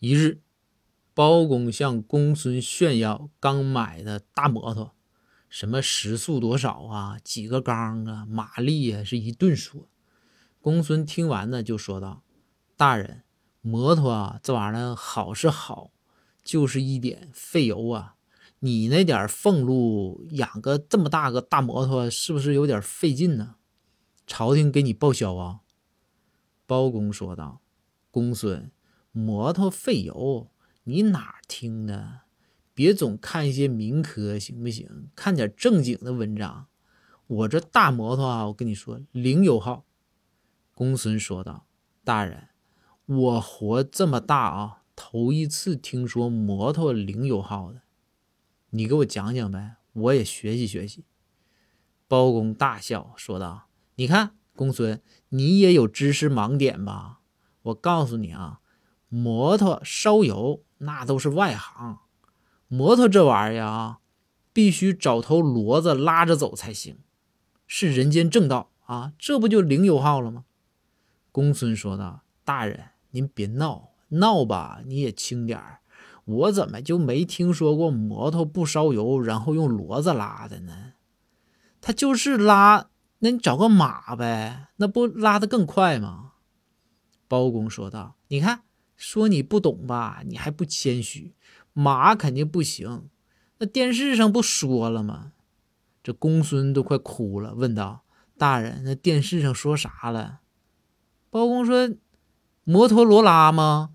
[0.00, 0.40] 一日，
[1.12, 4.94] 包公向公孙炫耀刚买的大摩托，
[5.48, 9.88] 什么时速多少啊，几个缸啊，马力啊，是一顿说。
[10.60, 12.22] 公孙听完呢，就说道
[12.78, 13.24] ：“大人，
[13.60, 15.90] 摩托啊，这玩意儿好是好，
[16.44, 18.14] 就是一点费油啊。
[18.60, 23.56] 你那点俸禄养个这么大个大摩托，是不是有点费劲呢？
[24.28, 25.62] 朝廷给你报销啊？”
[26.66, 27.60] 包公说道
[28.12, 28.70] ：“公孙。”
[29.18, 30.48] 摩托费油，
[30.84, 32.20] 你哪听的？
[32.72, 35.08] 别总看一些民科，行不行？
[35.16, 36.68] 看点正经的文章。
[37.26, 39.84] 我这大摩托啊，我跟你说，零油耗。
[40.72, 41.66] 公孙说道
[42.04, 42.50] ：“大人，
[43.06, 47.80] 我活这么大啊，头一次听说摩托零油耗的。
[48.70, 51.04] 你给我讲讲呗，我也学习学习。”
[52.06, 53.66] 包公大笑说道
[53.96, 57.18] ：“你看，公孙，你也有知识盲点吧？
[57.62, 58.60] 我告诉你啊。”
[59.08, 61.98] 摩托烧油那都是外行，
[62.68, 64.00] 摩托这玩意儿啊，
[64.52, 66.98] 必须找头骡子拉着走才行，
[67.66, 69.12] 是人间正道啊！
[69.18, 70.44] 这不就零油耗了吗？
[71.32, 75.80] 公孙说道：“大人，您别闹，闹吧你也轻点儿。
[76.24, 80.92] 我怎么就没听说过摩托不烧油，然后用骡子拉的呢？
[81.80, 86.32] 他就是拉，那你找个马呗，那不拉的更快吗？”
[87.26, 88.64] 包公说道：“你看。”
[88.98, 91.34] 说你不懂吧，你还不谦虚。
[91.72, 93.08] 马肯定不行，
[93.58, 95.32] 那电视上不说了吗？
[96.02, 98.04] 这公孙都快哭了，问道
[98.36, 100.40] ：“大人，那电视上说啥了？”
[101.30, 101.90] 包公说
[102.64, 103.90] ：“摩托罗拉吗？”